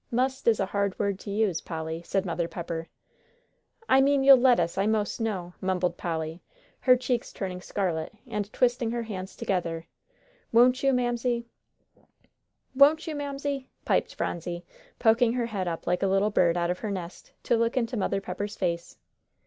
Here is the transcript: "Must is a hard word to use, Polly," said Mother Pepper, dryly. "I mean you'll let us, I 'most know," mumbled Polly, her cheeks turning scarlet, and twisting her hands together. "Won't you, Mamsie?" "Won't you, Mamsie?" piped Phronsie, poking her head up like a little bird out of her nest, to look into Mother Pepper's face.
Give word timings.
"Must 0.09 0.47
is 0.47 0.59
a 0.59 0.65
hard 0.65 0.97
word 0.97 1.19
to 1.19 1.29
use, 1.29 1.61
Polly," 1.61 2.01
said 2.01 2.25
Mother 2.25 2.47
Pepper, 2.47 2.87
dryly. 3.85 3.99
"I 3.99 4.01
mean 4.01 4.23
you'll 4.23 4.35
let 4.39 4.59
us, 4.59 4.75
I 4.75 4.87
'most 4.87 5.21
know," 5.21 5.53
mumbled 5.61 5.95
Polly, 5.95 6.41
her 6.79 6.95
cheeks 6.97 7.31
turning 7.31 7.61
scarlet, 7.61 8.11
and 8.25 8.51
twisting 8.51 8.89
her 8.89 9.03
hands 9.03 9.35
together. 9.35 9.85
"Won't 10.51 10.81
you, 10.81 10.91
Mamsie?" 10.91 11.45
"Won't 12.75 13.05
you, 13.05 13.13
Mamsie?" 13.13 13.67
piped 13.85 14.15
Phronsie, 14.15 14.65
poking 14.97 15.33
her 15.33 15.45
head 15.45 15.67
up 15.67 15.85
like 15.85 16.01
a 16.01 16.07
little 16.07 16.31
bird 16.31 16.57
out 16.57 16.71
of 16.71 16.79
her 16.79 16.89
nest, 16.89 17.31
to 17.43 17.55
look 17.55 17.77
into 17.77 17.95
Mother 17.95 18.19
Pepper's 18.21 18.55
face. 18.55 18.97